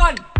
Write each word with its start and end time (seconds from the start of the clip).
one. 0.00 0.39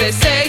empecé. 0.00 0.39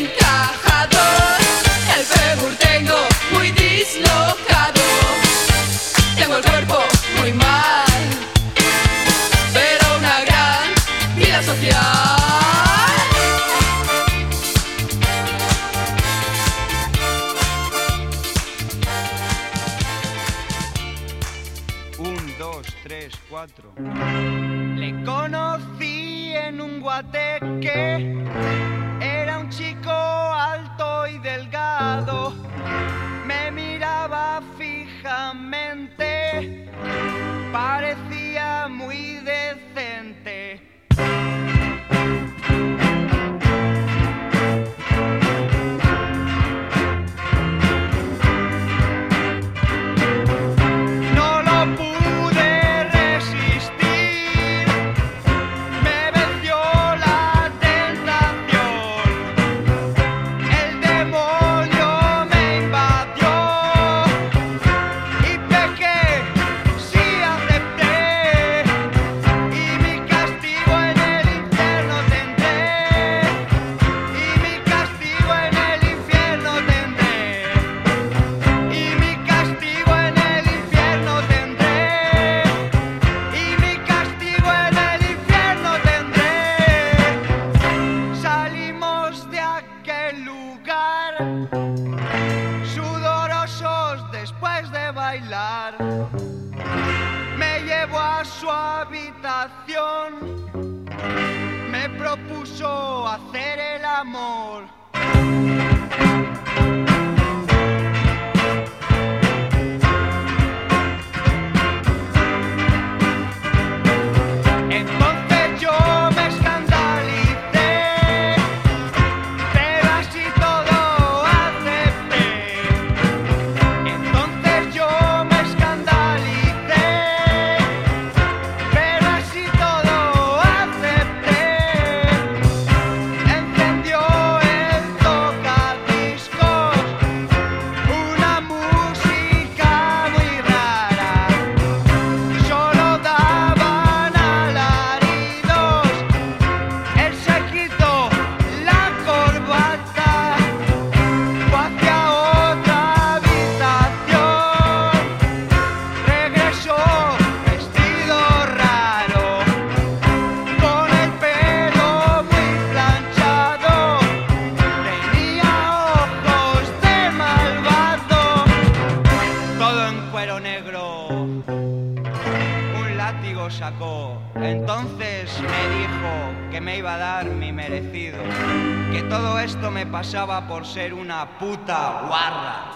todo 179.11 179.39
esto 179.39 179.69
me 179.69 179.85
pasaba 179.85 180.47
por 180.47 180.65
ser 180.65 180.93
una 180.93 181.37
puta 181.37 182.05
guarra. 182.07 182.71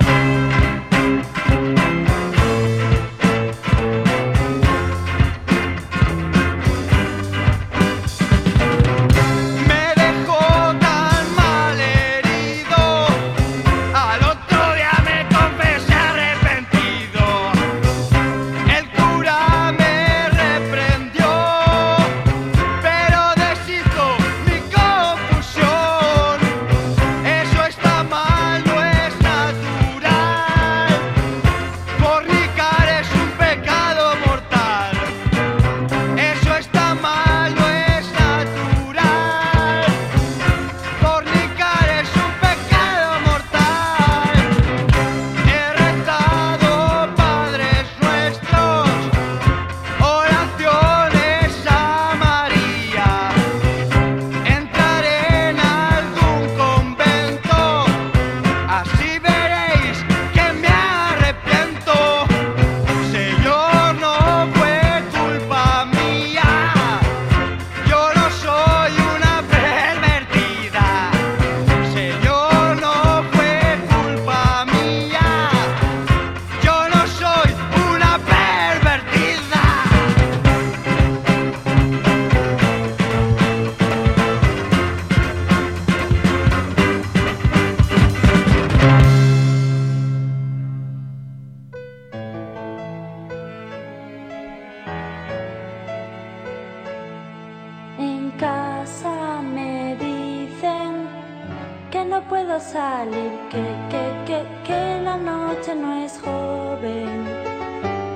Que, 102.76 103.64
que, 103.90 104.06
que, 104.26 104.46
que 104.66 105.02
la 105.02 105.16
noche 105.16 105.74
no 105.76 105.94
es 106.04 106.20
joven, 106.20 107.24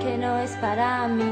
que 0.02 0.18
no 0.18 0.38
es 0.38 0.52
para 0.58 1.08
mí. 1.08 1.32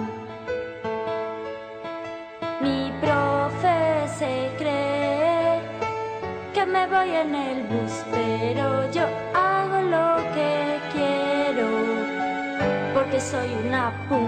Mi 2.62 2.90
profe 3.02 4.08
se 4.18 4.50
cree 4.58 5.60
que 6.54 6.66
me 6.66 6.88
voy 6.88 7.10
en 7.10 7.36
el 7.36 7.64
bus, 7.64 8.06
pero 8.12 8.90
yo 8.94 9.04
hago 9.34 9.82
lo 9.82 10.16
que 10.34 10.80
quiero, 10.94 11.68
porque 12.94 13.20
soy 13.20 13.50
una 13.68 13.92
punk. 14.08 14.27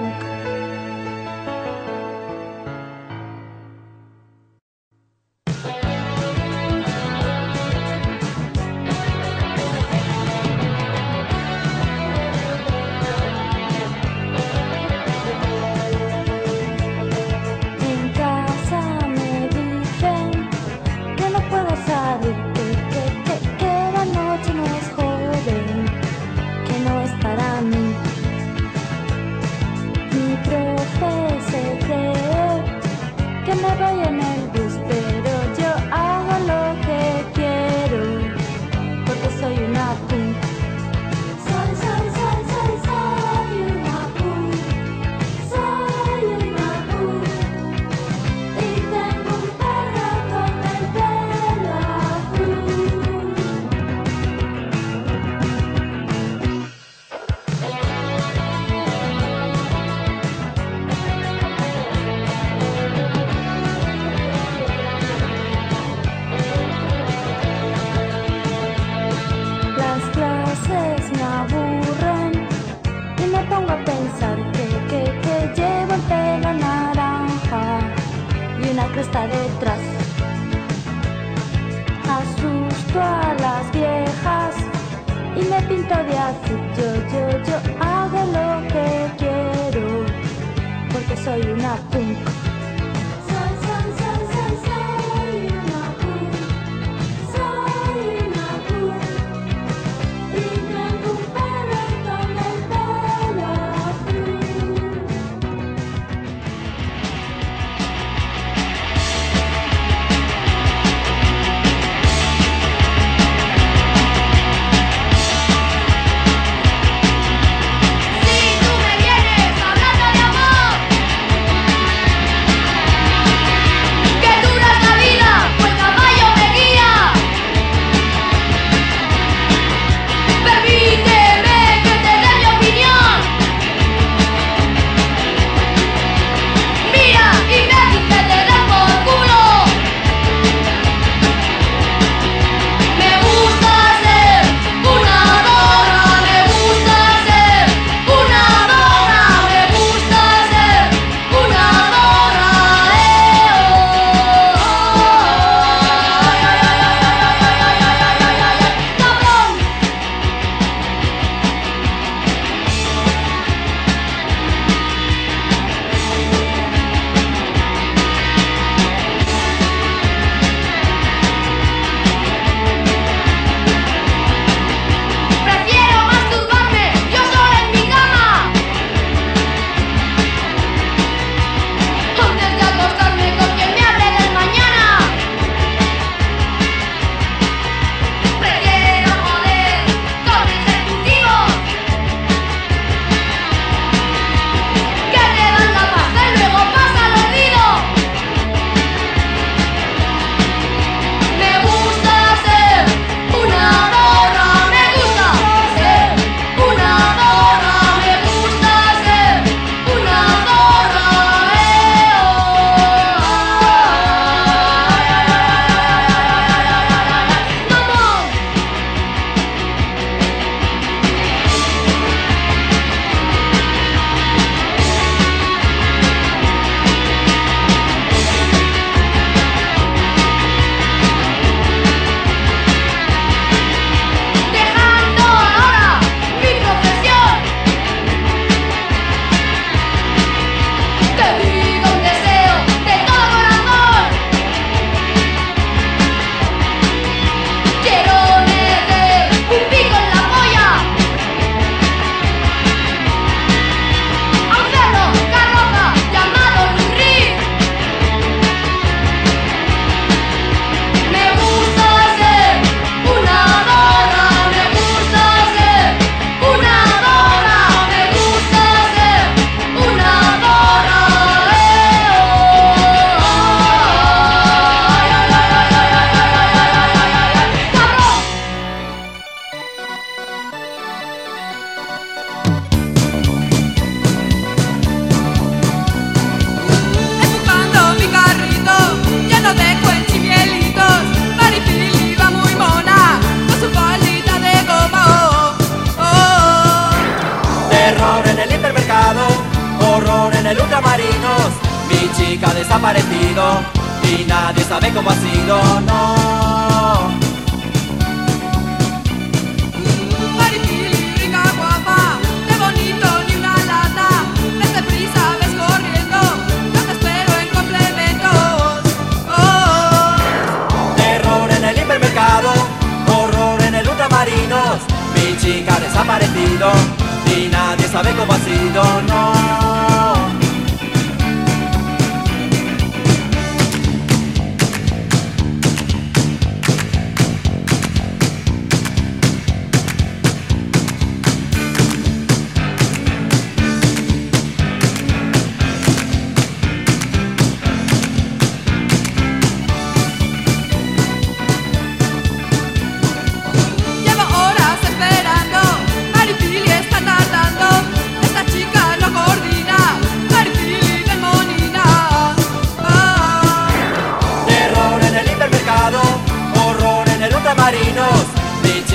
Asusto 82.22 83.00
a 83.02 83.34
las 83.40 83.72
viejas 83.72 84.56
y 85.36 85.42
me 85.50 85.62
pinto 85.70 85.96
de 86.04 86.18
azul. 86.18 86.62
Yo, 86.78 86.90
yo, 87.12 87.44
yo 87.48 87.58
hago 87.80 88.20
lo 88.38 88.68
que 88.68 89.12
quiero 89.18 90.06
porque 90.92 91.16
soy 91.24 91.42
una 91.52 91.76
punk. 91.92 92.39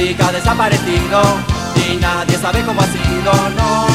Chica 0.04 0.28
ha 0.28 0.32
desaparecido 0.32 1.22
y 1.76 1.96
nadie 1.96 2.36
sabe 2.36 2.62
cómo 2.62 2.78
ha 2.82 2.86
sido, 2.86 3.32
no. 3.56 3.86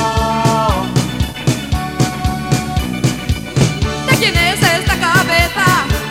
¿De 4.10 4.18
quién 4.18 4.36
es 4.36 4.60
esta 4.60 4.96
cabeza? 4.98 5.66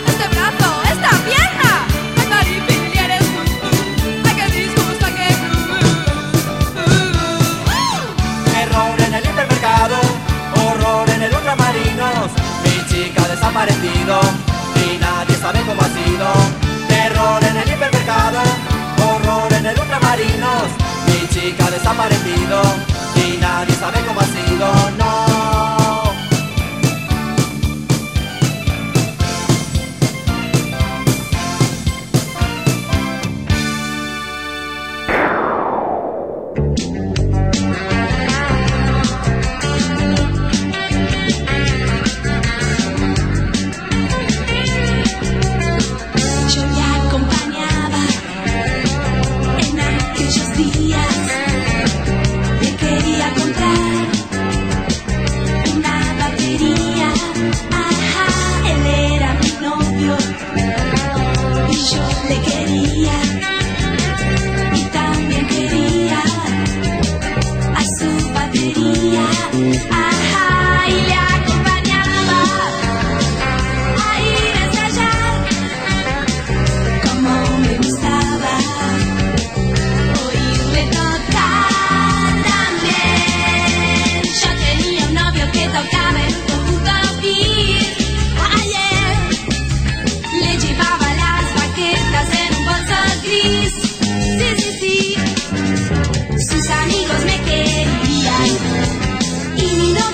Este 0.06 0.28
brazo, 0.28 0.68
esta 0.92 1.10
pierna. 1.26 1.72
Maripili, 2.30 2.96
eres 2.96 3.24
tú. 3.24 3.40
Ay, 4.24 4.34
qué 4.36 4.46
disgusto, 4.56 5.06
qué 5.16 5.28
cruz. 5.40 5.66
Terror 8.52 9.00
en 9.00 9.14
el 9.14 9.24
hipermercado, 9.24 9.96
horror 10.62 11.10
en 11.10 11.22
el 11.22 11.34
ultramarinos. 11.34 12.30
Mi 12.62 12.86
chica 12.88 13.24
ha 13.24 13.28
desaparecido 13.34 14.20
y 14.76 14.98
nadie 14.98 15.34
sabe 15.36 15.60
cómo 15.66 15.82
ha 15.82 15.88
sido. 15.88 16.67
Chica 21.40 21.66
ha 21.66 21.70
desaparecido 21.70 22.62
y 23.16 23.36
nadie 23.38 23.74
sabe 23.76 24.00
cómo 24.06 24.20
ha 24.20 24.24
sido, 24.24 24.66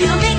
You'll 0.00 0.18
be 0.18 0.34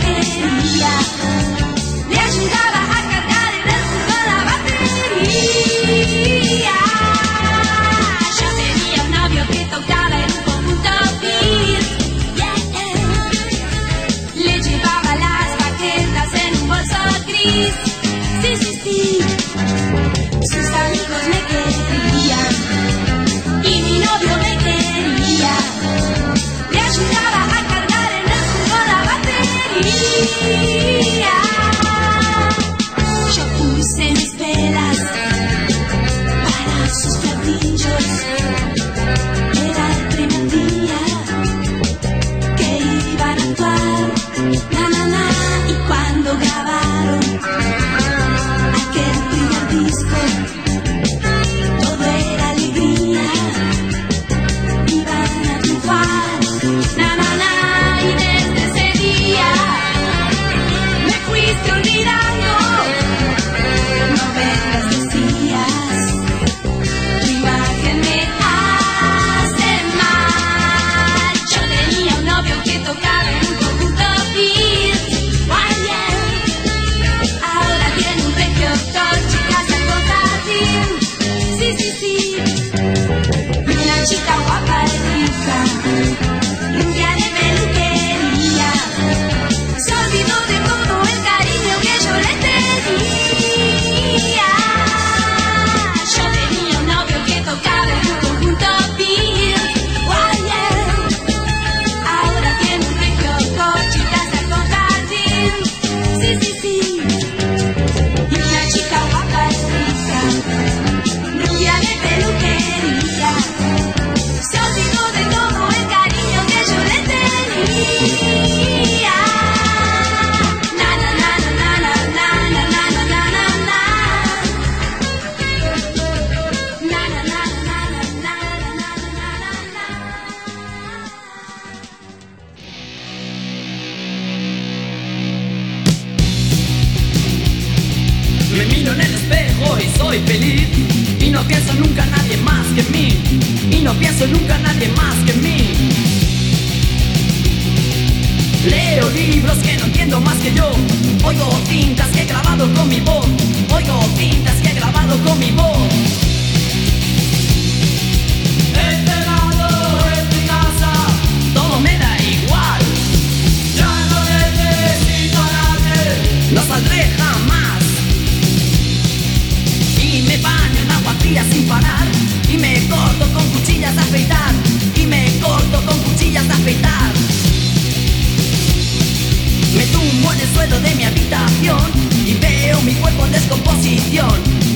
y 182.25 182.33
veo 182.33 182.81
mi 182.81 182.93
cuerpo 182.95 183.25
en 183.25 183.31
descomposición. 183.31 184.74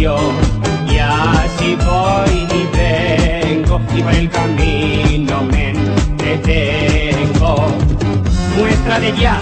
y 0.00 0.06
así 0.96 1.76
voy 1.76 2.46
y 2.50 2.64
vengo 2.74 3.78
y 3.94 4.02
por 4.02 4.14
el 4.14 4.30
camino 4.30 5.42
me 5.42 5.74
detengo. 6.16 7.66
Muestra 8.56 8.98
de 8.98 9.12
ya 9.18 9.38